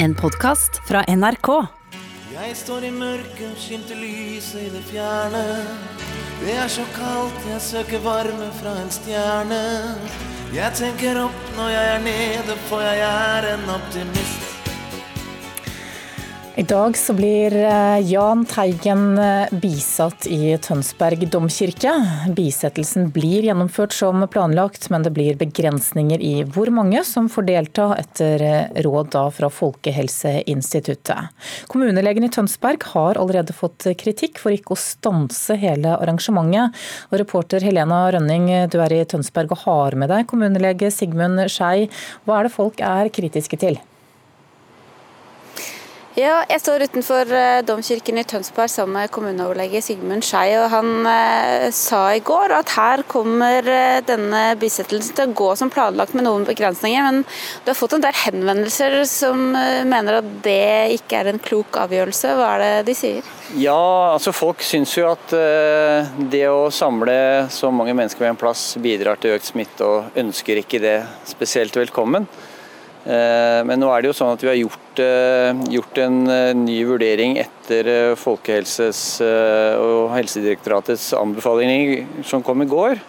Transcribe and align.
En 0.00 0.14
podkast 0.14 0.76
fra 0.86 1.00
NRK. 1.08 1.48
Jeg 2.30 2.56
står 2.56 2.84
i 2.86 2.90
mørket, 2.94 3.56
skimter 3.58 3.98
lyset 3.98 4.60
i 4.62 4.68
det 4.70 4.82
fjerne. 4.86 5.40
Det 6.38 6.54
er 6.54 6.68
så 6.70 6.84
kaldt, 6.94 7.40
jeg 7.50 7.64
søker 7.64 8.04
varme 8.04 8.46
fra 8.60 8.76
en 8.78 8.92
stjerne. 8.94 9.58
Jeg 10.54 10.70
tenker 10.78 11.18
opp 11.24 11.50
når 11.56 11.72
jeg 11.74 11.88
er 11.96 12.04
nede, 12.06 12.58
for 12.68 12.86
jeg 12.86 13.02
er 13.02 13.48
en 13.56 13.66
optimist. 13.74 14.37
I 16.58 16.62
dag 16.62 16.96
så 16.96 17.14
blir 17.14 17.54
eh, 17.54 18.00
Jahn 18.10 18.40
Teigen 18.50 19.18
eh, 19.18 19.46
bisatt 19.62 20.24
i 20.26 20.56
Tønsberg 20.58 21.20
domkirke. 21.30 21.92
Bisettelsen 22.34 23.12
blir 23.14 23.44
gjennomført 23.46 23.92
som 23.94 24.24
planlagt, 24.26 24.88
men 24.90 25.04
det 25.06 25.12
blir 25.14 25.36
begrensninger 25.38 26.18
i 26.18 26.32
hvor 26.42 26.66
mange 26.74 27.04
som 27.06 27.28
får 27.30 27.46
delta, 27.46 27.86
etter 28.00 28.42
eh, 28.42 28.80
råd 28.82 29.14
fra 29.36 29.50
Folkehelseinstituttet. 29.54 31.30
Kommunelegen 31.70 32.26
i 32.26 32.30
Tønsberg 32.34 32.88
har 32.90 33.20
allerede 33.22 33.54
fått 33.54 33.86
kritikk 34.00 34.40
for 34.42 34.50
ikke 34.50 34.74
å 34.74 34.80
stanse 34.82 35.54
hele 35.62 35.92
arrangementet. 35.94 36.74
Og 37.12 37.20
reporter 37.22 37.62
Helena 37.62 38.00
Rønning, 38.16 38.50
du 38.66 38.80
er 38.82 38.96
i 38.96 39.06
Tønsberg 39.06 39.54
og 39.54 39.62
har 39.62 39.94
med 39.94 40.10
deg 40.10 40.26
kommunelege 40.34 40.90
Sigmund 40.90 41.44
Skei. 41.54 41.86
Hva 42.26 42.40
er 42.40 42.50
det 42.50 42.54
folk 42.56 42.82
er 42.82 43.12
kritiske 43.14 43.62
til? 43.62 43.78
Ja, 46.18 46.40
jeg 46.50 46.58
står 46.58 46.82
utenfor 46.88 47.30
eh, 47.30 47.60
domkirken 47.62 48.16
i 48.18 48.24
Tønsberg 48.26 48.70
sammen 48.72 48.96
med 48.96 49.10
kommuneoverlege 49.14 49.78
Sigmund 49.84 50.24
Skei. 50.26 50.48
og 50.58 50.64
Han 50.72 51.06
eh, 51.06 51.68
sa 51.70 52.00
i 52.16 52.22
går 52.26 52.56
at 52.56 52.72
her 52.74 53.04
kommer 53.06 53.62
eh, 53.70 54.00
denne 54.02 54.40
bisettelsen 54.58 55.14
til 55.14 55.28
å 55.28 55.36
gå 55.38 55.52
som 55.60 55.70
planlagt 55.70 56.16
med 56.18 56.26
noen 56.26 56.48
begrensninger. 56.48 57.06
Men 57.06 57.22
du 57.22 57.70
har 57.70 57.78
fått 57.78 57.94
en 57.94 58.02
del 58.02 58.18
henvendelser 58.24 58.98
som 59.06 59.46
mener 59.52 60.18
at 60.18 60.34
det 60.42 60.96
ikke 60.96 61.20
er 61.20 61.30
en 61.30 61.40
klok 61.44 61.78
avgjørelse. 61.84 62.34
Hva 62.34 62.50
er 62.56 62.64
det 62.64 62.74
de 62.90 62.98
sier? 62.98 63.32
Ja, 63.54 63.78
altså 64.16 64.34
folk 64.34 64.66
syns 64.66 64.98
jo 64.98 65.06
at 65.12 65.30
det 65.30 66.44
å 66.50 66.66
samle 66.74 67.46
så 67.54 67.70
mange 67.70 67.94
mennesker 67.94 68.26
ved 68.26 68.34
en 68.34 68.42
plass 68.42 68.72
bidrar 68.82 69.22
til 69.22 69.38
økt 69.38 69.52
smitte, 69.52 69.86
og 69.86 70.18
ønsker 70.18 70.66
ikke 70.66 70.82
det 70.82 70.98
spesielt 71.30 71.78
velkommen. 71.78 72.26
Eh, 73.08 73.60
Men 73.64 73.80
nå 73.80 73.88
er 73.88 74.02
det 74.04 74.10
jo 74.10 74.16
sånn 74.18 74.34
at 74.34 74.42
vi 74.44 74.50
har 74.50 74.58
gjort, 74.58 75.00
eh, 75.00 75.60
gjort 75.72 76.00
en 76.04 76.18
eh, 76.28 76.50
ny 76.56 76.82
vurdering 76.84 77.38
etter 77.40 77.88
eh, 77.88 78.16
Folkehelses 78.20 79.00
eh, 79.24 79.76
og 79.80 80.10
Helsedirektoratets 80.12 81.14
anbefalinger 81.16 82.04
som 82.28 82.44
kom 82.44 82.60
i 82.64 82.68
går, 82.68 83.00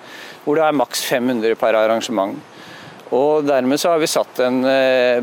hvor 0.45 0.55
det 0.55 0.63
er 0.63 0.77
maks 0.79 1.03
500 1.09 1.59
per 1.59 1.75
arrangement. 1.81 2.37
Og 3.11 3.43
Dermed 3.43 3.81
så 3.81 3.91
har 3.91 3.99
vi 3.99 4.07
satt 4.07 4.39
en 4.45 4.61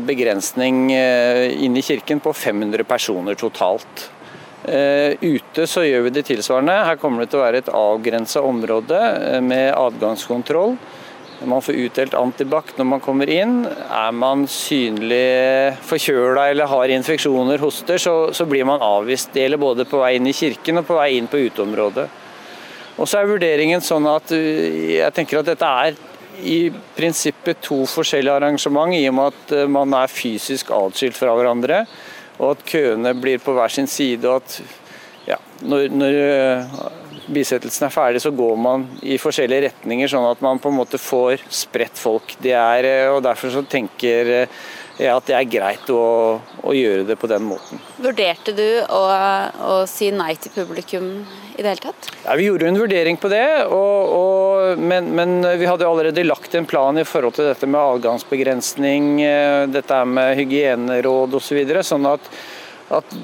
begrensning 0.03 0.91
eh, 0.91 1.55
inn 1.63 1.77
i 1.79 1.85
kirken 1.87 2.19
på 2.21 2.35
500 2.35 2.83
personer 2.85 3.39
totalt. 3.39 4.09
Ute 4.67 5.63
så 5.69 5.85
gjør 5.85 6.01
vi 6.03 6.11
det 6.11 6.25
tilsvarende. 6.27 6.73
Her 6.83 6.97
kommer 6.99 7.23
det 7.23 7.29
til 7.31 7.39
å 7.39 7.45
være 7.45 7.61
et 7.61 7.69
avgrensa 7.71 8.41
område 8.43 8.99
med 9.45 9.69
adgangskontroll. 9.71 10.73
Man 11.45 11.61
får 11.61 11.75
utdelt 11.75 12.15
antibac 12.17 12.71
når 12.77 12.87
man 12.89 13.01
kommer 13.03 13.29
inn. 13.29 13.59
Er 13.67 14.13
man 14.15 14.47
synlig 14.49 15.77
forkjøla 15.85 16.47
eller 16.49 16.69
har 16.71 16.93
infeksjoner, 16.95 17.61
hoster, 17.61 18.01
så, 18.01 18.15
så 18.33 18.47
blir 18.49 18.65
man 18.65 18.81
avvist. 18.81 19.29
Det 19.33 19.43
gjelder 19.43 19.61
både 19.61 19.85
på 19.85 20.01
vei 20.01 20.15
inn 20.17 20.29
i 20.31 20.33
kirken 20.33 20.81
og 20.81 20.87
på 20.87 20.97
vei 20.97 21.11
inn 21.19 21.29
på 21.29 21.43
uteområdet. 21.45 22.07
Og 22.97 23.05
så 23.05 23.21
er 23.21 23.29
vurderingen 23.29 23.83
sånn 23.85 24.07
at 24.09 24.33
uh, 24.33 24.39
jeg 24.97 25.13
tenker 25.13 25.43
at 25.43 25.51
dette 25.51 25.69
er 25.83 25.97
i 26.41 26.71
prinsippet 26.97 27.61
to 27.65 27.83
forskjellige 27.89 28.33
arrangement, 28.39 28.93
i 28.97 29.05
og 29.09 29.17
med 29.19 29.35
at 29.35 29.53
uh, 29.59 29.65
man 29.69 29.93
er 29.99 30.09
fysisk 30.09 30.73
atskilt 30.73 31.17
fra 31.17 31.37
hverandre, 31.37 31.83
og 32.41 32.55
at 32.55 32.65
køene 32.65 33.13
blir 33.17 33.41
på 33.41 33.53
hver 33.53 33.73
sin 33.73 33.89
side. 33.89 34.25
og 34.25 34.41
at 34.41 34.57
ja, 35.29 35.37
når, 35.61 35.93
når 35.93 36.17
uh, 36.17 37.06
bisettelsen 37.33 37.87
er 37.87 37.93
ferdig, 37.93 38.23
så 38.23 38.31
går 38.35 38.57
man 38.59 38.87
i 39.03 39.19
forskjellige 39.21 39.67
retninger, 39.69 40.11
sånn 40.11 40.27
at 40.29 40.43
man 40.43 40.61
på 40.63 40.71
en 40.71 40.79
måte 40.79 40.99
får 41.01 41.43
spredt 41.53 41.99
folk. 41.99 42.35
De 42.43 42.53
er, 42.55 42.87
eh, 42.87 43.07
og 43.11 43.23
Derfor 43.27 43.51
så 43.51 43.63
tenker 43.67 44.33
eh, 44.41 44.59
jeg 44.97 45.13
at 45.13 45.27
det 45.29 45.35
er 45.37 45.49
greit 45.49 45.89
å, 45.93 46.03
å 46.39 46.73
gjøre 46.73 47.05
det 47.05 47.17
på 47.19 47.29
den 47.29 47.43
måten. 47.45 47.81
Vurderte 48.01 48.53
du 48.57 48.65
å, 48.81 49.01
å 49.69 49.75
si 49.89 50.09
nei 50.15 50.33
til 50.41 50.53
publikum 50.55 51.09
i 51.57 51.61
det 51.61 51.73
hele 51.73 51.83
tatt? 51.89 52.09
Ja, 52.23 52.37
Vi 52.39 52.47
gjorde 52.47 52.69
en 52.71 52.79
vurdering 52.79 53.19
på 53.21 53.29
det, 53.31 53.45
og, 53.65 54.13
og, 54.17 54.81
men, 54.81 55.11
men 55.17 55.41
vi 55.59 55.69
hadde 55.69 55.87
allerede 55.87 56.25
lagt 56.25 56.55
en 56.57 56.69
plan 56.69 56.97
i 56.97 57.05
forhold 57.07 57.37
til 57.37 57.49
dette 57.49 57.69
med 57.69 57.81
avgangsbegrensning, 57.81 59.11
eh, 59.25 59.63
dette 59.73 60.01
med 60.09 60.37
hygieneråd 60.39 61.37
osv. 61.37 61.45
Så 61.47 61.55
videre, 61.55 61.79
sånn 61.85 62.03
at 62.09 62.25
at 62.87 63.15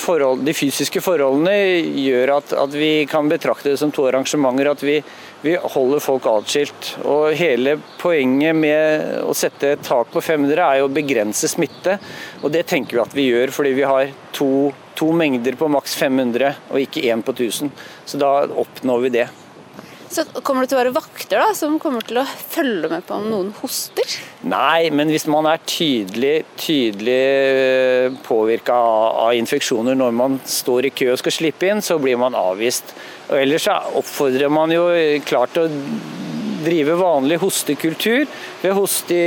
forhold, 0.00 0.44
de 0.46 0.54
fysiske 0.56 1.00
forholdene 1.04 1.52
gjør 2.00 2.38
at, 2.38 2.52
at, 2.56 2.74
vi 2.74 3.04
kan 3.10 3.28
betrakte 3.28 3.70
det 3.70 3.78
som 3.80 3.92
to 3.92 4.06
arrangementer. 4.08 4.70
At 4.70 4.82
vi, 4.82 4.96
vi, 5.42 5.56
holder 5.56 6.00
folk 6.00 6.26
atskilt. 6.30 6.94
Og 7.04 7.34
Hele 7.36 7.76
poenget 8.00 8.56
med 8.56 9.20
å 9.24 9.34
sette 9.36 9.74
et 9.74 9.84
tak 9.84 10.12
på 10.12 10.24
500 10.24 10.64
er 10.64 10.80
jo 10.80 10.88
å 10.88 10.94
begrense 10.94 11.50
smitte. 11.52 11.98
Og 12.42 12.50
Det 12.54 12.64
tenker 12.70 12.96
vi 12.96 13.04
at 13.04 13.16
vi 13.16 13.28
gjør, 13.28 13.52
fordi 13.52 13.76
vi 13.76 13.88
har 13.88 14.12
to, 14.32 14.72
to 14.96 15.12
mengder 15.12 15.56
på 15.60 15.68
maks 15.68 15.96
500 16.00 16.54
og 16.70 16.80
ikke 16.80 17.04
én 17.12 17.24
på 17.24 17.36
1000. 17.36 17.72
Så 18.08 18.20
da 18.20 18.36
oppnår 18.48 19.08
vi 19.08 19.16
det. 19.20 19.28
Så 20.14 20.22
Kommer 20.46 20.62
det 20.62 20.70
til 20.70 20.76
å 20.76 20.82
være 20.82 20.94
vakter 20.94 21.40
da, 21.40 21.48
som 21.58 21.74
kommer 21.82 22.04
til 22.06 22.20
å 22.20 22.24
følge 22.24 22.86
med 22.92 23.02
på 23.06 23.16
om 23.16 23.24
noen 23.32 23.48
hoster? 23.58 24.12
Nei, 24.46 24.86
men 24.94 25.10
hvis 25.10 25.26
man 25.30 25.48
er 25.50 25.62
tydelig, 25.66 26.44
tydelig 26.60 28.12
påvirka 28.22 28.76
av, 28.78 29.32
infeksjoner 29.34 29.98
når 29.98 30.14
man 30.14 30.36
står 30.46 30.86
i 30.86 30.92
kø 30.94 31.08
og 31.14 31.18
skal 31.18 31.34
slippe 31.34 31.66
inn, 31.66 31.82
så 31.82 31.98
blir 31.98 32.20
man 32.20 32.36
avvist. 32.38 32.94
Og 33.26 33.40
Ellers 33.40 33.66
oppfordrer 33.72 34.52
man 34.54 34.70
jo 34.74 34.86
klart 35.26 35.58
å 35.58 35.66
drive 36.64 36.94
vanlig 37.00 37.40
hostekultur 37.42 38.22
ved 38.62 38.76
hoste 38.78 39.18
i 39.18 39.26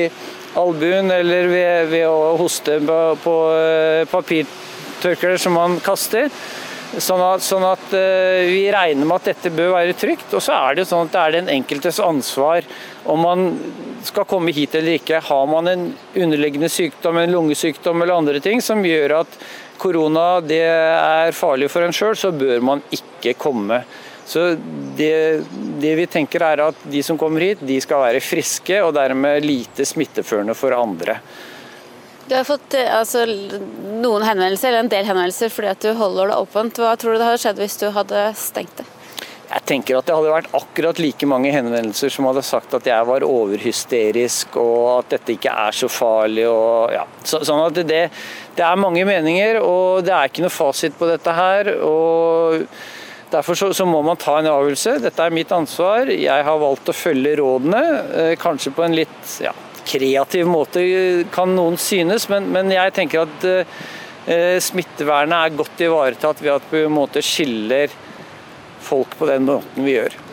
albuen 0.57 1.11
eller 1.11 1.51
ved, 1.51 1.91
ved 1.91 2.07
å 2.07 2.37
hoste 2.39 2.79
på, 2.87 3.01
på 3.25 3.35
papirtørklær 4.13 5.35
som 5.41 5.59
man 5.59 5.81
kaster. 5.83 6.31
Sånn 6.87 7.19
at, 7.19 7.43
sånn 7.43 7.65
at 7.67 7.83
uh, 7.91 8.47
vi 8.47 8.63
regner 8.71 9.07
med 9.07 9.19
at 9.19 9.33
dette 9.33 9.51
bør 9.53 9.73
være 9.75 9.95
trygt. 9.99 10.31
Og 10.31 10.43
så 10.43 10.55
er 10.55 10.79
det 10.79 10.87
sånn 10.87 11.09
at 11.09 11.13
det 11.13 11.23
er 11.23 11.35
den 11.35 11.51
enkeltes 11.57 11.99
ansvar 12.03 12.67
om 13.07 13.23
man 13.25 13.47
skal 14.07 14.27
komme 14.29 14.53
hit 14.55 14.75
eller 14.77 14.97
ikke. 15.01 15.19
Har 15.27 15.47
man 15.51 15.67
en 15.67 15.87
underliggende 16.15 16.71
sykdom, 16.71 17.19
en 17.19 17.33
lungesykdom 17.33 18.01
eller 18.01 18.21
andre 18.21 18.43
ting 18.43 18.63
som 18.63 18.85
gjør 18.85 19.19
at 19.21 19.39
korona 19.77 20.39
er 20.41 21.35
farlig 21.37 21.69
for 21.69 21.85
en 21.85 21.93
sjøl, 21.93 22.15
så 22.17 22.31
bør 22.33 22.63
man 22.65 22.83
ikke 22.93 23.35
komme. 23.37 23.83
Så 24.27 24.49
det, 24.97 25.43
det, 25.79 25.93
vi 25.95 26.07
tenker 26.11 26.43
er 26.43 26.65
at 26.65 26.87
de 26.91 27.03
som 27.05 27.19
kommer 27.19 27.45
hit, 27.45 27.61
de 27.63 27.77
skal 27.83 28.03
være 28.03 28.23
friske 28.23 28.81
og 28.83 28.91
dermed 28.97 29.45
lite 29.45 29.85
smitteførende 29.87 30.55
for 30.57 30.75
andre. 30.75 31.21
Du 32.27 32.35
har 32.35 32.43
fått 32.43 32.75
altså, 32.75 33.23
noen 34.03 34.25
henvendelser, 34.27 34.73
eller 34.73 34.83
en 34.83 34.91
del 34.91 35.07
henvendelser 35.07 35.51
fordi 35.53 35.71
at 35.71 35.85
du 35.85 35.93
holder 35.95 36.33
det 36.33 36.39
åpent. 36.43 36.79
Hva 36.83 36.97
tror 36.99 37.15
du 37.15 37.21
det 37.21 37.27
hadde 37.29 37.41
skjedd 37.45 37.61
hvis 37.63 37.79
du 37.79 37.87
hadde 37.95 38.23
stengt 38.35 38.81
det? 38.81 38.87
Jeg 39.47 39.63
tenker 39.63 39.95
at 39.95 40.09
det 40.09 40.15
hadde 40.15 40.31
vært 40.33 40.55
akkurat 40.59 40.97
like 40.99 41.27
mange 41.29 41.53
henvendelser 41.55 42.11
som 42.11 42.27
hadde 42.27 42.43
sagt 42.43 42.73
at 42.75 42.87
jeg 42.89 43.07
var 43.07 43.23
overhysterisk 43.23 44.57
og 44.59 44.81
at 44.97 45.13
dette 45.15 45.37
ikke 45.37 45.53
er 45.55 45.77
så 45.79 45.87
farlig. 45.87 46.43
Og, 46.51 46.91
ja. 46.91 47.05
så, 47.23 47.39
sånn 47.47 47.63
at 47.63 47.79
det, 47.79 48.01
det, 48.57 48.65
er 48.65 48.81
mange 48.81 49.05
meninger, 49.07 49.61
og 49.63 50.03
det 50.03 50.11
er 50.11 50.27
ikke 50.27 50.43
noe 50.43 50.51
fasit 50.51 50.99
på 50.99 51.07
dette 51.07 51.35
her. 51.37 51.71
og 51.79 52.67
Derfor 53.31 53.55
så, 53.59 53.71
så, 53.75 53.87
må 53.87 54.01
man 54.03 54.19
ta 54.19 54.37
en 54.39 54.51
avgjørelse. 54.51 54.97
Dette 55.03 55.23
er 55.23 55.35
mitt 55.35 55.51
ansvar. 55.55 56.11
Jeg 56.11 56.43
har 56.47 56.59
valgt 56.59 56.91
å 56.91 56.95
følge 56.95 57.37
rådene, 57.39 57.85
eh, 58.19 58.33
kanskje 58.39 58.75
på 58.75 58.83
en 58.83 58.99
litt 58.99 59.33
ja, 59.43 59.55
kreativ 59.87 60.49
måte, 60.49 60.83
kan 61.33 61.55
noen 61.55 61.79
synes, 61.81 62.27
men, 62.31 62.51
men 62.53 62.71
jeg 62.73 62.93
tenker 62.97 63.25
at 63.25 63.47
eh, 63.49 64.59
smittevernet 64.63 65.37
er 65.39 65.57
godt 65.57 65.87
ivaretatt 65.87 66.43
ved 66.43 66.55
at 66.59 66.69
vi 66.69 66.83
på 66.83 66.91
en 66.91 66.97
måte 66.99 67.23
skiller 67.25 67.93
folk 68.87 69.17
på 69.19 69.27
den 69.29 69.47
måten 69.47 69.87
vi 69.87 69.97
gjør. 69.97 70.23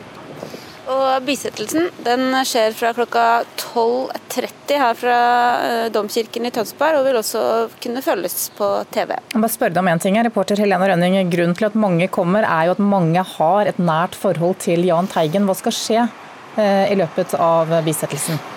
Og 0.84 1.22
Bisettelsen 1.24 1.86
den 2.04 2.34
skjer 2.44 2.74
fra 2.76 2.90
klokka 2.92 3.24
12.30 3.56 4.80
her 4.82 4.98
fra 4.98 5.18
eh, 5.64 5.84
Domkirken 5.92 6.44
i 6.44 6.52
Tønsberg, 6.52 6.98
og 6.98 7.06
vil 7.08 7.20
også 7.20 7.44
kunne 7.80 8.02
følges 8.04 8.50
på 8.58 8.68
TV. 8.92 9.14
Jeg 9.16 9.40
bare 9.40 9.54
spørre 9.54 9.72
deg 9.72 9.80
om 9.80 9.92
en 9.94 10.04
ting, 10.04 10.18
Reporter 10.26 10.60
Helena 10.60 10.90
Rønning, 10.90 11.16
Grunnen 11.32 11.56
til 11.56 11.70
at 11.70 11.78
mange 11.78 12.10
kommer, 12.12 12.44
er 12.44 12.68
jo 12.68 12.76
at 12.76 12.84
mange 12.84 13.24
har 13.36 13.70
et 13.70 13.80
nært 13.80 14.18
forhold 14.18 14.60
til 14.66 14.84
Jahn 14.84 15.08
Teigen. 15.08 15.48
Hva 15.48 15.56
skal 15.56 15.78
skje 15.78 16.02
eh, 16.04 16.92
i 16.92 17.00
løpet 17.00 17.32
av 17.40 17.72
bisettelsen? 17.86 18.53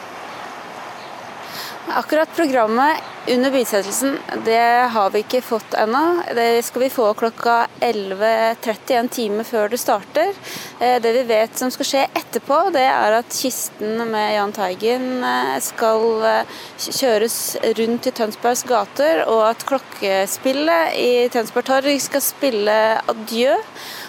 Akkurat 1.95 2.35
programmet 2.35 2.97
under 3.27 3.51
bisettelsen, 3.51 4.17
det 4.45 4.89
har 4.91 5.09
vi 5.09 5.21
ikke 5.23 5.39
fått 5.41 5.73
ennå. 5.79 6.21
Det 6.35 6.63
skal 6.67 6.81
vi 6.83 6.89
få 6.91 7.13
klokka 7.15 7.55
11.30, 7.79 8.91
en 8.97 9.09
time 9.11 9.45
før 9.47 9.71
det 9.71 9.79
starter. 9.79 10.33
Eh, 10.79 10.97
det 11.03 11.13
vi 11.15 11.23
vet 11.29 11.55
som 11.55 11.71
skal 11.71 11.87
skje 11.87 12.01
etterpå, 12.11 12.57
det 12.75 12.83
er 12.91 13.15
at 13.21 13.31
kisten 13.31 14.03
med 14.11 14.33
Jahn 14.35 14.51
Teigen 14.55 15.23
eh, 15.23 15.53
skal 15.63 16.27
eh, 16.27 16.57
kjøres 16.89 17.37
rundt 17.79 18.11
i 18.11 18.15
Tønsbergs 18.19 18.65
gater, 18.67 19.23
og 19.31 19.45
at 19.53 19.63
klokkespillet 19.69 20.99
i 20.99 21.11
Tønsberg 21.31 21.71
Torg 21.71 22.03
skal 22.03 22.25
spille 22.25 22.77
adjø. 23.07 23.55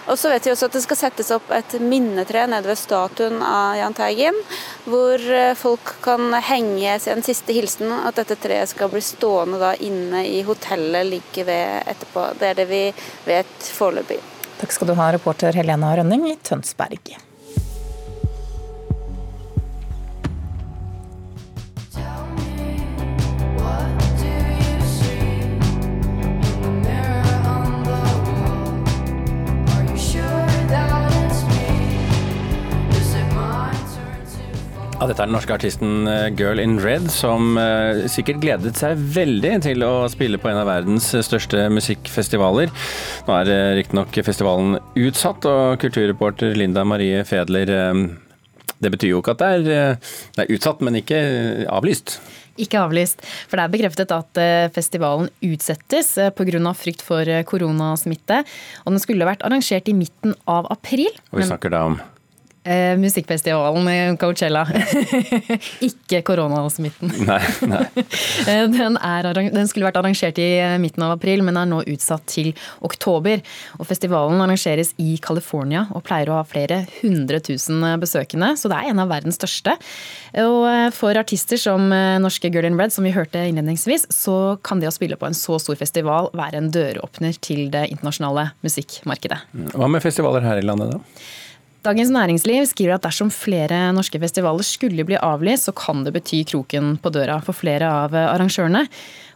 Og 0.09 0.17
så 0.19 0.31
vet 0.33 0.47
vi 0.47 0.53
også 0.55 0.69
at 0.71 0.77
det 0.79 0.83
skal 0.85 0.99
settes 1.03 1.31
opp 1.35 1.51
et 1.53 1.77
minnetre 1.85 2.47
nede 2.49 2.71
ved 2.71 2.81
statuen 2.81 3.43
av 3.45 3.77
Jahn 3.77 3.97
Teigen, 3.97 4.41
hvor 4.89 5.21
eh, 5.21 5.53
folk 5.59 5.95
kan 6.05 6.33
henge 6.49 6.97
en 7.13 7.25
siste 7.27 7.53
hilsen. 7.57 7.93
At 7.93 8.17
dette 8.21 8.39
treet 8.41 8.73
skal 8.73 8.93
bli 8.93 9.05
stående 9.05 9.61
da 9.61 9.75
inne 9.85 10.25
i 10.25 10.41
hotellet 10.49 11.11
like 11.13 11.45
ved 11.49 11.93
etterpå. 11.93 12.31
Det 12.41 12.53
er 12.53 12.61
det 12.63 12.69
vi 12.73 12.83
vet 13.29 13.71
foreløpig. 13.77 14.21
Takk 14.59 14.75
skal 14.75 14.91
du 14.91 14.97
ha, 14.99 15.13
reporter 15.15 15.55
Helena 15.55 15.93
Rønning 15.99 16.31
i 16.33 16.39
Tønsberg. 16.43 17.28
Ja, 34.99 35.07
dette 35.07 35.23
er 35.23 35.29
den 35.29 35.37
norske 35.37 35.55
artisten 35.55 36.09
eh, 36.11 36.25
Girl 36.35 36.59
in 36.59 36.73
Red, 36.83 37.05
som 37.15 37.53
uh, 37.55 38.01
sikkert 38.11 38.41
gledet 38.43 38.73
seg 38.81 38.99
veldig 39.15 39.53
til 39.63 39.85
å 39.87 39.93
spille 40.11 40.41
på 40.43 40.51
en 40.51 40.59
av 40.59 40.67
verdens 40.67 41.07
største 41.23 41.69
musikkfestivaler. 41.71 42.73
Nå 43.29 43.37
er 43.37 43.77
riktignok 43.79 44.19
festivalen 44.27 44.81
utsatt, 44.99 45.47
og 45.47 45.79
kulturreporter 45.85 46.59
Linda 46.59 46.83
Marie 46.83 47.23
Fedler 47.29 47.71
Det 47.71 48.91
betyr 48.97 49.13
jo 49.13 49.23
ikke 49.23 49.37
at 49.37 49.45
det 49.45 49.53
er, 49.55 50.03
det 50.35 50.43
er 50.43 50.53
utsatt, 50.59 50.83
men 50.83 50.99
ikke 50.99 51.23
avlyst? 51.71 52.19
Ikke 52.59 52.83
avlyst, 52.83 53.23
for 53.47 53.55
det 53.55 53.69
er 53.69 53.75
bekreftet 53.79 54.19
at 54.19 54.45
festivalen 54.75 55.31
utsettes 55.47 56.17
pga. 56.35 56.75
frykt 56.75 57.07
for 57.07 57.23
koronasmitte. 57.47 58.43
Og 58.83 58.95
den 58.97 59.07
skulle 59.07 59.31
vært 59.31 59.47
arrangert 59.47 59.87
i 59.87 59.95
midten 59.95 60.35
av 60.51 60.67
april. 60.75 61.11
Og 61.31 61.45
vi 61.45 61.53
snakker 61.55 61.71
da 61.71 61.87
om 61.87 62.01
Eh, 62.69 62.99
musikkfestivalen 63.01 64.17
Coachella. 64.21 64.67
ikke 65.89 66.21
koronasmitten. 66.27 67.13
Nei, 67.25 67.41
nei. 67.71 67.85
Eh, 68.49 68.65
den, 68.71 68.97
er, 69.05 69.27
den, 69.35 69.69
skulle 69.69 69.89
vært 69.89 69.99
arrangert 70.01 70.39
i 70.41 70.47
eh, 70.61 70.77
midten 70.81 71.03
av 71.05 71.15
april, 71.17 71.43
men 71.45 71.57
er 71.59 71.67
nå 71.69 71.81
utsatt 71.91 72.25
til 72.31 72.51
oktober. 72.85 73.41
Og 73.81 73.89
festivalen 73.89 74.41
arrangeres 74.45 74.93
i 75.01 75.17
California 75.23 75.87
og 75.97 76.05
pleier 76.07 76.31
å 76.31 76.39
ha 76.39 76.45
flere 76.49 76.83
hundre 77.01 77.41
tusen 77.45 77.83
besøkende, 78.01 78.53
så 78.61 78.71
det 78.71 78.79
er 78.79 78.93
en 78.93 79.03
av 79.03 79.11
verdens 79.13 79.41
største. 79.41 79.75
Og 80.45 80.61
eh, 80.69 80.87
for 80.97 81.19
artister 81.21 81.61
som 81.61 81.89
norske 82.23 82.53
Girl 82.53 82.69
in 82.69 82.79
Red, 82.81 82.95
som 82.95 83.09
vi 83.09 83.15
hørte 83.17 83.43
innledningsvis, 83.49 84.09
så 84.15 84.59
kan 84.65 84.81
det 84.83 84.91
å 84.91 84.95
spille 84.95 85.19
på 85.21 85.29
en 85.29 85.37
så 85.37 85.59
stor 85.63 85.79
festival 85.81 86.33
være 86.37 86.63
en 86.63 86.73
døråpner 86.75 87.41
til 87.45 87.69
det 87.75 87.89
internasjonale 87.95 88.51
musikkmarkedet. 88.65 89.43
Hva 89.75 89.91
med 89.91 90.05
festivaler 90.05 90.45
her 90.47 90.63
i 90.63 90.67
landet, 90.69 90.97
da? 90.97 91.37
Dagens 91.87 92.11
Næringsliv 92.11 92.65
skriver 92.67 92.97
at 92.97 93.05
dersom 93.07 93.31
flere 93.31 93.93
norske 93.95 94.19
festivaler 94.19 94.67
skulle 94.67 95.05
bli 95.07 95.15
avlyst, 95.15 95.69
så 95.69 95.75
kan 95.79 96.03
det 96.03 96.13
bety 96.17 96.43
kroken 96.51 96.97
på 96.99 97.13
døra 97.15 97.39
for 97.45 97.55
flere 97.55 97.87
av 97.87 98.17
arrangørene. 98.19 98.83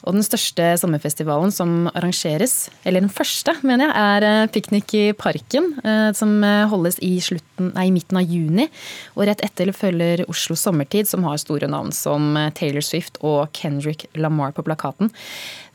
Og 0.03 0.17
den 0.17 0.25
største 0.27 0.73
sommerfestivalen 0.81 1.53
som 1.55 1.87
arrangeres, 1.93 2.67
eller 2.83 3.05
den 3.05 3.13
første, 3.13 3.55
mener 3.63 3.87
jeg, 3.87 3.95
er 4.03 4.27
eh, 4.27 4.51
Piknik 4.51 4.95
i 4.99 5.05
parken. 5.15 5.71
Eh, 5.79 6.09
som 6.19 6.35
eh, 6.43 6.67
holdes 6.71 6.99
i, 7.07 7.15
slutten, 7.23 7.71
nei, 7.77 7.87
midten 7.95 8.19
av 8.19 8.27
juni. 8.27 8.67
Og 9.15 9.29
rett 9.29 9.45
etter 9.47 9.71
følger 9.77 10.25
Oslo 10.27 10.59
Sommertid, 10.59 11.07
som 11.11 11.23
har 11.29 11.39
store 11.39 11.71
navn 11.71 11.95
som 11.95 12.35
Taylor 12.59 12.83
Swift 12.83 13.21
og 13.23 13.53
Kendrick 13.55 14.09
Lamar 14.19 14.57
på 14.57 14.67
plakaten. 14.67 15.13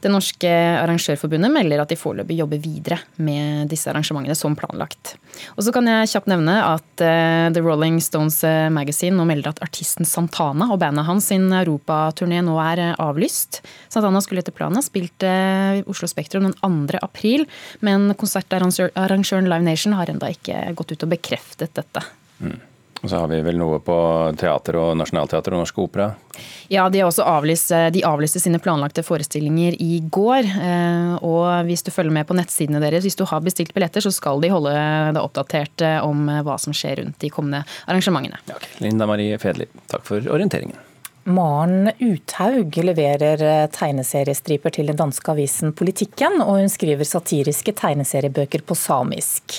Det 0.03 0.11
norske 0.13 0.49
arrangørforbundet 0.83 1.49
melder 1.49 1.81
at 1.81 1.89
de 1.89 1.97
foreløpig 1.97 2.35
jobber 2.37 2.59
videre 2.61 2.99
med 3.23 3.71
disse 3.71 3.89
arrangementene 3.89 4.35
som 4.37 4.53
planlagt. 4.59 5.15
Og 5.55 5.63
så 5.65 5.73
kan 5.73 5.87
jeg 5.89 6.11
kjapt 6.11 6.29
nevne 6.29 6.56
at 6.61 6.85
The 6.97 7.61
Rolling 7.63 7.99
Stones 8.03 8.39
Magazine 8.73 9.17
nå 9.17 9.25
melder 9.29 9.53
at 9.53 9.61
artisten 9.65 10.07
Santana 10.07 10.69
og 10.73 10.79
bandet 10.81 11.05
hans 11.07 11.29
sin 11.31 11.49
europaturné 11.53 12.41
nå 12.45 12.55
er 12.63 12.81
avlyst. 13.01 13.61
Santana 13.91 14.21
skulle 14.23 14.43
etter 14.43 14.55
planen 14.55 14.79
ha 14.79 14.85
spilt 14.85 15.25
eh, 15.25 15.83
Oslo 15.89 16.09
Spektrum 16.09 16.47
den 16.47 16.55
2. 16.61 17.01
april, 17.03 17.45
men 17.85 18.11
konsertarrangøren 18.19 19.49
Live 19.49 19.65
Nation 19.65 19.95
har 19.97 20.09
ennå 20.11 20.31
ikke 20.33 20.63
gått 20.77 20.95
ut 20.95 21.05
og 21.07 21.13
bekreftet 21.13 21.75
dette. 21.77 22.03
Mm. 22.39 22.59
Og 23.03 23.09
så 23.11 23.19
har 23.21 23.29
vi 23.29 23.39
vel 23.45 23.59
noe 23.59 23.77
på 23.83 23.95
teater 24.39 24.79
og 24.79 24.95
Nationaltheatret 24.97 25.53
og 25.53 25.61
Norsk 25.61 25.81
Opera? 25.83 26.07
Ja, 26.73 26.87
de, 26.89 27.03
avlyst, 27.03 27.71
eh, 27.75 27.89
de 27.93 28.01
avlyste 28.07 28.41
sine 28.41 28.59
planlagte 28.63 29.03
forestillinger 29.05 29.77
i 29.83 29.99
går. 30.01 30.49
Eh, 30.49 31.13
og 31.21 31.69
hvis 31.69 31.85
du 31.85 31.91
følger 31.93 32.15
med 32.17 32.27
på 32.29 32.37
nettsidene 32.37 32.81
deres, 32.83 33.05
hvis 33.05 33.19
du 33.19 33.25
har 33.29 33.45
bestilt 33.45 33.73
billetter, 33.77 34.03
så 34.03 34.13
skal 34.13 34.41
de 34.41 34.51
holde 34.53 34.73
deg 34.73 35.21
oppdatert 35.21 35.85
om 36.01 36.25
hva 36.47 36.57
som 36.61 36.75
skjer 36.75 37.03
rundt 37.03 37.21
de 37.21 37.31
kommende 37.33 37.63
arrangementene. 37.85 38.41
Okay. 38.49 38.81
Linda 38.87 39.07
Marie 39.09 39.37
Fedli, 39.41 39.69
takk 39.91 40.05
for 40.07 40.33
orienteringen. 40.33 40.77
Maren 41.27 41.89
Uthaug 41.99 42.77
leverer 42.87 43.41
eh, 43.43 43.65
tegneseriestriper 43.75 44.71
til 44.77 44.87
den 44.87 44.95
danske 44.95 45.33
avisen 45.33 45.73
Politikken, 45.75 46.37
og 46.39 46.61
hun 46.61 46.71
skriver 46.71 47.03
satiriske 47.03 47.73
tegneseriebøker 47.75 48.63
på 48.63 48.77
samisk. 48.79 49.57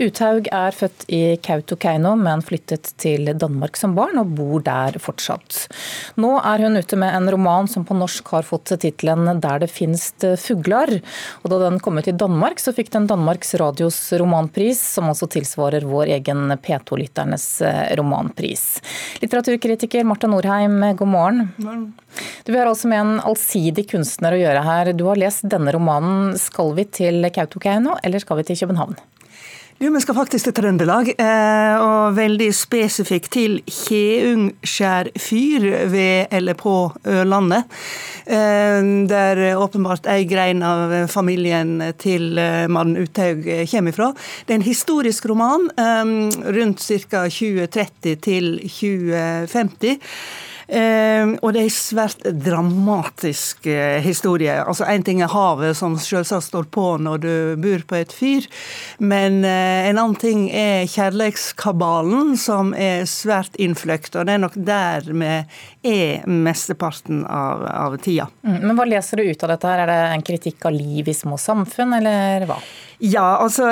Uthaug 0.00 0.48
er 0.48 0.72
født 0.72 1.04
i 1.12 1.36
Kautokeino, 1.44 2.14
men 2.16 2.40
flyttet 2.40 2.94
til 2.96 3.28
Danmark 3.36 3.76
som 3.76 3.92
barn, 3.98 4.16
og 4.22 4.32
bor 4.38 4.64
der 4.64 4.96
fortsatt. 5.02 5.66
Nå 6.16 6.30
er 6.40 6.64
hun 6.64 6.80
ute 6.80 6.96
med 6.96 7.12
en 7.12 7.28
roman 7.36 7.68
som 7.68 7.84
på 7.84 7.98
norsk 7.98 8.32
har 8.32 8.48
fått 8.48 8.72
tittelen 8.80 9.28
'Der 9.28 9.60
det 9.60 9.70
finst 9.70 10.24
fuglar'. 10.40 11.02
Og 11.44 11.50
da 11.50 11.58
den 11.66 11.78
kom 11.80 11.98
ut 11.98 12.08
i 12.08 12.16
Danmark, 12.16 12.56
så 12.58 12.72
fikk 12.72 12.90
den 12.96 13.06
Danmarks 13.06 13.54
Radios 13.60 14.00
romanpris, 14.12 14.80
som 14.96 15.12
også 15.12 15.28
tilsvarer 15.28 15.84
vår 15.84 16.16
egen 16.16 16.48
P2-lytternes 16.56 17.60
eh, 17.60 17.92
romanpris. 18.00 18.80
Litteraturkritiker 19.20 20.04
Marta 20.04 20.26
Norheim, 20.26 20.96
god 20.96 21.09
morgen. 21.10 21.92
Du 22.46 22.54
har 22.56 22.66
altså 22.66 22.90
med 22.90 23.02
en 23.02 23.14
allsidig 23.20 23.88
kunstner 23.90 24.36
å 24.36 24.40
gjøre 24.40 24.66
her. 24.66 24.92
Du 24.96 25.06
har 25.10 25.20
lest 25.20 25.46
denne 25.50 25.74
romanen. 25.76 26.36
Skal 26.40 26.74
vi 26.78 26.86
til 27.00 27.26
Kautokeino, 27.34 27.98
eller 28.04 28.22
skal 28.22 28.40
vi 28.40 28.50
til 28.50 28.62
København? 28.64 28.98
Jo, 29.80 29.88
Vi 29.94 30.00
skal 30.04 30.14
faktisk 30.14 30.44
til 30.44 30.52
Trøndelag, 30.52 31.06
eh, 31.16 31.76
og 31.80 32.12
veldig 32.12 32.50
spesifikt 32.52 33.30
til 33.32 33.54
Kjeungskjær 33.64 35.08
fyr 35.16 35.64
ved 35.88 36.26
eller 36.36 36.52
på 36.52 36.92
Ørlandet. 37.08 37.64
Eh, 38.26 38.82
der 39.08 39.40
åpenbart 39.56 40.04
ei 40.04 40.26
grein 40.28 40.60
av 40.62 41.08
familien 41.08 41.80
til 41.96 42.34
mannen 42.36 42.72
Maren 42.72 42.96
Uthaug 43.00 43.48
kommer 43.72 43.96
fra. 43.96 44.12
Det 44.44 44.52
er 44.52 44.60
en 44.60 44.68
historisk 44.68 45.24
roman 45.24 45.70
rundt 46.44 46.84
ca. 47.08 47.24
2030 47.30 48.20
til 48.20 48.60
2050. 48.60 49.96
Eh, 50.70 51.32
og 51.42 51.54
det 51.54 51.62
er 51.62 51.66
en 51.66 51.74
svært 51.74 52.26
dramatisk 52.44 53.66
eh, 53.70 53.98
historie. 54.04 54.54
Altså 54.62 54.86
Én 54.90 55.04
ting 55.06 55.22
er 55.24 55.32
havet, 55.32 55.76
som 55.78 55.96
selvsagt 55.98 56.46
står 56.46 56.68
på 56.70 56.84
når 57.02 57.24
du 57.24 57.32
bor 57.62 57.86
på 57.90 57.98
et 57.98 58.14
fyr. 58.14 58.46
Men 59.02 59.42
eh, 59.44 59.88
en 59.90 59.98
annen 59.98 60.18
ting 60.20 60.46
er 60.50 60.86
kjærlighetskabalen, 60.90 62.36
som 62.40 62.74
er 62.76 63.06
svært 63.10 63.58
innfløkt. 63.58 64.14
Og 64.14 64.28
det 64.28 64.36
er 64.36 64.44
nok 64.44 64.58
der 64.60 65.10
vi 65.10 65.32
er 65.90 66.28
mesteparten 66.28 67.24
av, 67.24 67.64
av 67.66 67.96
tida. 68.04 68.28
Mm, 68.46 68.60
men 68.68 68.76
hva 68.78 68.86
leser 68.88 69.20
du 69.20 69.26
ut 69.30 69.46
av 69.46 69.54
dette? 69.54 69.70
her? 69.70 69.82
Er 69.84 69.90
det 69.90 69.98
en 70.14 70.26
kritikk 70.26 70.68
av 70.68 70.76
liv 70.76 71.08
i 71.08 71.16
små 71.16 71.38
samfunn, 71.40 71.96
eller 71.98 72.46
hva? 72.48 72.60
Ja, 73.00 73.38
altså 73.40 73.70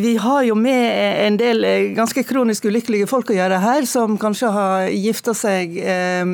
vi 0.00 0.14
har 0.16 0.46
jo 0.46 0.54
med 0.56 1.26
en 1.26 1.34
del 1.36 1.66
ganske 1.92 2.22
kronisk 2.24 2.64
ulykkelige 2.64 3.08
folk 3.10 3.28
å 3.28 3.36
gjøre 3.36 3.58
her, 3.60 3.84
som 3.88 4.16
kanskje 4.20 4.48
har 4.54 4.86
gifta 4.88 5.34
seg 5.36 5.76
Eh, 5.92 6.24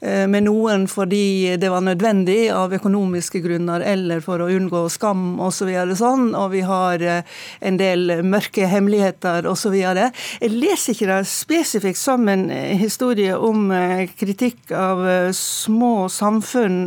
med 0.00 0.46
noen 0.46 0.86
fordi 0.88 1.58
det 1.60 1.68
var 1.68 1.82
nødvendig 1.84 2.46
av 2.56 2.72
økonomiske 2.72 3.42
grunner 3.44 3.82
eller 3.84 4.22
for 4.24 4.40
å 4.40 4.48
unngå 4.48 4.86
skam 4.88 5.34
osv. 5.44 5.68
Så 5.90 5.96
sånn, 6.00 6.30
og 6.32 6.54
vi 6.54 6.62
har 6.64 7.04
eh, 7.04 7.26
en 7.60 7.76
del 7.76 8.22
mørke 8.24 8.64
hemmeligheter 8.70 9.44
osv. 9.50 9.76
Jeg 9.76 10.52
leser 10.54 10.94
ikke 10.94 11.10
det 11.10 11.18
spesifikt 11.28 12.00
som 12.00 12.24
en 12.32 12.46
eh, 12.54 12.72
historie 12.80 13.36
om 13.36 13.68
kritikk 14.16 14.72
av 14.72 15.04
små 15.36 16.08
samfunn, 16.12 16.78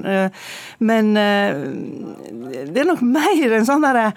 men 0.84 1.12
det 1.14 2.82
er 2.82 2.90
nok 2.90 3.04
mer 3.06 3.54
en 3.60 3.68
sånn 3.68 3.86
derre 3.86 4.10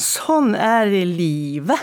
sånn 0.00 0.54
er 0.56 0.90
livet. 1.06 1.78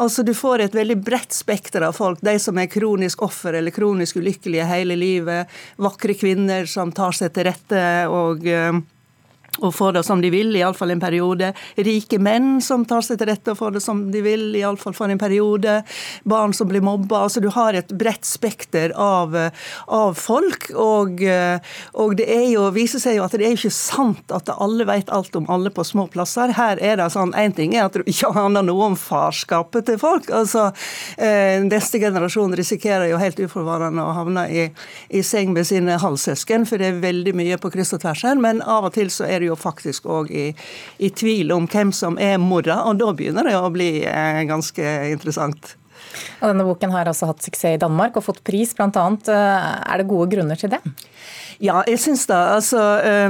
Altså 0.00 0.22
Du 0.22 0.32
får 0.36 0.64
et 0.64 0.76
veldig 0.76 0.98
bredt 1.04 1.34
spekter 1.34 1.84
av 1.86 1.96
folk. 1.98 2.20
De 2.24 2.36
som 2.42 2.58
er 2.58 2.70
kronisk 2.70 3.22
offer 3.26 3.58
eller 3.58 3.74
kronisk 3.74 4.20
ulykkelige 4.20 4.66
hele 4.68 4.96
livet. 4.98 5.52
Vakre 5.82 6.16
kvinner 6.18 6.68
som 6.70 6.92
tar 6.94 7.16
seg 7.16 7.34
til 7.34 7.48
rette 7.48 7.86
og 8.12 8.46
uh, 8.46 8.78
og 9.60 9.74
får 9.74 9.98
det 9.98 10.04
som 10.06 10.22
de 10.22 10.30
vil, 10.32 10.54
iallfall 10.56 10.94
en 10.94 11.02
periode. 11.02 11.52
Rike 11.76 12.18
menn 12.22 12.60
som 12.64 12.84
tar 12.88 13.04
seg 13.04 13.20
til 13.20 13.30
rette 13.30 13.52
og 13.52 13.60
får 13.60 13.76
det 13.76 13.82
som 13.84 14.04
de 14.12 14.22
vil, 14.24 14.48
iallfall 14.58 14.94
for 14.96 15.12
en 15.12 15.20
periode. 15.20 15.78
Barn 16.28 16.54
som 16.56 16.68
blir 16.70 16.84
mobba. 16.84 17.24
Altså, 17.26 17.40
du 17.40 17.48
har 17.54 17.76
et 17.76 17.92
bredt 17.96 18.26
spekter 18.26 18.94
av, 19.00 19.36
av 19.86 20.14
folk. 20.18 20.70
Og, 20.74 21.22
og, 21.94 22.16
det 22.18 22.28
er 22.32 22.46
jo, 22.50 22.68
viser 22.74 23.02
seg 23.02 23.18
jo 23.18 23.26
at 23.26 23.36
det 23.36 23.48
er 23.48 23.56
ikke 23.56 23.72
sant 23.74 24.34
at 24.34 24.50
alle 24.56 24.86
vet 24.88 25.10
alt 25.14 25.36
om 25.38 25.48
alle 25.52 25.72
på 25.74 25.84
små 25.86 26.06
plasser. 26.12 26.54
Her 26.56 26.80
er 26.82 27.00
det 27.00 27.10
sånn, 27.14 27.34
Én 27.36 27.52
ting 27.56 27.74
er 27.76 27.86
at 27.86 27.96
du 27.96 28.04
ikke 28.12 28.32
aner 28.36 28.64
noe 28.66 28.90
om 28.92 28.98
farskapet 28.98 29.88
til 29.90 30.00
folk. 30.00 30.30
altså 30.34 30.68
eh, 31.18 31.62
Neste 31.66 32.00
generasjon 32.02 32.54
risikerer 32.56 33.10
jo 33.10 33.20
helt 33.20 33.40
uforvarende 33.42 34.04
å 34.04 34.14
havne 34.16 34.46
i, 34.50 34.66
i 35.10 35.22
seng 35.26 35.52
med 35.56 35.68
sine 35.68 35.98
halvsøsken, 36.00 36.66
for 36.68 36.80
det 36.80 36.90
er 36.90 37.02
veldig 37.02 37.34
mye 37.36 37.58
på 37.60 37.70
kryss 37.74 37.94
og 37.96 38.02
tvers 38.04 38.24
her. 38.26 38.40
Men 38.40 38.62
av 38.62 38.88
og 38.88 38.96
til 38.96 39.10
så 39.12 39.26
er 39.28 39.40
det 39.40 39.45
jo 39.46 39.56
faktisk 39.58 40.06
òg 40.10 40.30
i, 40.30 40.46
i, 40.98 41.10
tvil 41.10 41.54
om 41.54 41.68
hvem 41.70 41.92
som 41.94 42.18
er 42.22 42.38
mora, 42.42 42.82
og 42.88 43.00
da 43.00 43.12
begynner 43.16 43.48
det 43.48 43.56
å 43.58 43.72
bli 43.74 43.90
eh, 44.06 44.42
ganske 44.48 44.94
interessant. 45.12 45.76
Og 46.40 46.50
denne 46.50 46.66
boken 46.66 46.92
har 46.94 47.08
altså 47.08 47.28
hatt 47.30 47.44
suksess 47.44 47.76
i 47.76 47.82
Danmark 47.82 48.16
og 48.18 48.26
fått 48.28 48.42
pris 48.46 48.74
bl.a. 48.76 48.88
Eh, 48.92 49.68
er 49.86 50.02
det 50.02 50.10
gode 50.10 50.30
grunner 50.34 50.60
til 50.60 50.72
det? 50.74 50.82
Ja, 51.62 51.80
jeg 51.88 52.00
syns 52.02 52.26
det. 52.28 52.36
Altså, 52.36 52.80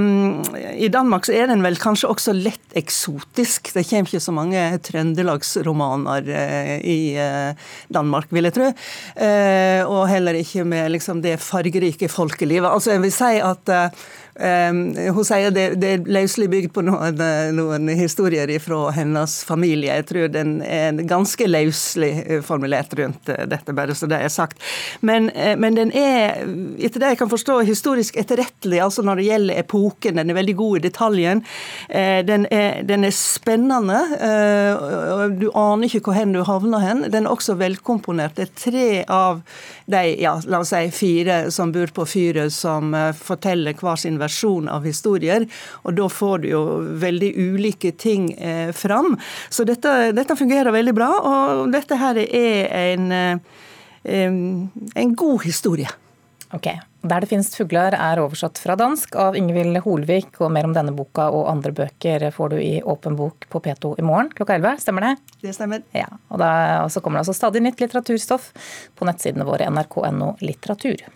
um, 0.01 0.43
I 0.75 0.89
Danmark 0.91 1.29
så 1.29 1.35
er 1.37 1.47
den 1.51 1.63
vel 1.63 1.79
kanskje 1.79 2.11
også 2.11 2.35
lett 2.35 2.75
eksotisk. 2.79 3.71
Det 3.75 3.87
kommer 3.87 4.11
ikke 4.11 4.23
så 4.25 4.35
mange 4.35 4.65
trøndelagsromaner 4.89 6.27
uh, 6.27 6.75
i 6.83 6.99
uh, 7.15 7.71
Danmark, 7.95 8.31
vil 8.35 8.51
jeg 8.51 8.59
tro. 8.59 8.73
Uh, 9.15 9.83
og 9.87 10.09
heller 10.11 10.43
ikke 10.43 10.67
med 10.67 10.91
liksom, 10.97 11.23
det 11.23 11.39
fargerike 11.45 12.11
folkelivet. 12.11 12.67
Altså, 12.67 12.97
jeg 12.97 13.07
vil 13.07 13.15
si 13.15 13.35
at 13.39 13.77
Um, 14.37 14.91
hun 15.17 15.25
sier 15.25 15.49
det, 15.49 15.63
det 15.81 15.91
er 15.95 16.09
løselig 16.13 16.51
bygd 16.53 16.73
på 16.77 16.83
noen, 16.85 17.21
noen, 17.57 17.89
historier 17.97 18.51
fra 18.61 18.91
hennes 18.93 19.39
familie. 19.49 19.95
Jeg 19.97 20.05
tror 20.11 20.27
den 20.29 20.59
er 20.61 20.99
ganske 21.09 21.49
løselig 21.49 22.43
formulert 22.45 22.93
rundt 23.01 23.31
dette, 23.33 23.73
bare 23.73 23.97
så 23.97 24.05
det 24.11 24.19
er 24.21 24.29
sagt. 24.33 24.61
Men, 25.01 25.31
men, 25.57 25.79
den 25.81 25.95
er, 25.97 26.45
etter 26.77 27.01
det 27.01 27.15
jeg 27.15 27.21
kan 27.23 27.33
forstå, 27.33 27.63
historisk 27.65 28.16
etterrettelig 28.23 28.81
altså 28.85 29.05
når 29.07 29.21
det 29.21 29.29
gjelder 29.29 29.61
epoken. 29.63 30.21
Den 30.21 30.33
er 30.33 30.39
veldig 30.39 30.57
god 30.59 30.79
i 30.79 30.85
detaljen. 30.89 31.43
Uh, 31.91 32.21
den, 32.27 32.49
er, 32.51 32.83
den, 32.87 33.07
er, 33.09 33.15
spennende. 33.17 34.03
Uh, 34.21 35.27
du 35.37 35.49
aner 35.53 35.89
ikke 35.89 36.07
hvor 36.09 36.19
hen 36.19 36.35
du 36.37 36.43
havner 36.47 36.85
hen. 36.85 37.05
Den 37.13 37.27
er 37.27 37.35
også 37.35 37.59
velkomponert. 37.61 38.37
Det 38.37 38.49
er 38.49 38.55
tre 38.61 38.89
av 39.13 39.43
de 39.87 40.03
ja, 40.21 40.35
la 40.51 40.61
oss 40.65 40.73
si, 40.75 40.83
fire 40.95 41.39
som 41.55 41.71
bor 41.75 41.93
på 41.95 42.07
fyret, 42.11 42.53
som 42.55 42.95
forteller 43.15 43.77
hver 43.79 43.99
sin 44.01 44.19
versjon 44.21 44.69
av 44.73 44.87
historier. 44.87 45.47
Og 45.87 45.95
da 45.97 46.09
får 46.11 46.43
du 46.43 46.49
jo 46.51 46.63
veldig 47.01 47.33
ulike 47.37 47.93
ting 47.93 48.33
eh, 48.33 48.73
fram. 48.73 49.17
Så 49.49 49.65
dette, 49.65 50.13
dette, 50.17 50.37
fungerer 50.37 50.75
veldig 50.75 50.95
bra, 50.97 51.11
og 51.21 51.71
dette 51.73 51.99
her 52.01 52.19
er 52.25 52.73
en, 52.81 53.13
eh, 53.13 54.27
en 55.03 55.15
god 55.15 55.47
historie. 55.47 55.91
Ok. 56.55 56.69
'Der 57.07 57.21
det 57.23 57.29
finnes 57.31 57.53
fugler' 57.55 57.95
er 57.95 58.19
oversatt 58.19 58.59
fra 58.59 58.75
dansk 58.79 59.15
av 59.15 59.37
Ingvild 59.39 59.79
Holvik. 59.85 60.41
Og 60.41 60.51
mer 60.51 60.67
om 60.67 60.75
denne 60.75 60.95
boka 60.95 61.29
og 61.31 61.49
andre 61.51 61.73
bøker 61.73 62.27
får 62.35 62.55
du 62.55 62.57
i 62.59 62.83
Åpen 62.83 63.17
bok 63.19 63.47
på 63.51 63.61
P2 63.63 63.95
i 63.99 64.07
morgen 64.07 64.31
klokka 64.35 64.59
11. 64.59 64.81
Stemmer 64.83 65.07
det? 65.07 65.13
Det 65.43 65.55
stemmer. 65.55 65.85
Ja, 65.95 66.09
og, 66.31 66.39
da, 66.43 66.51
og 66.85 66.91
så 66.91 67.03
kommer 67.03 67.19
det 67.21 67.27
altså 67.27 67.39
stadig 67.39 67.63
nytt 67.63 67.83
litteraturstoff 67.83 68.51
på 68.99 69.07
nettsidene 69.07 69.47
våre 69.47 69.71
nrk.no 69.71 70.35
litteratur. 70.43 71.07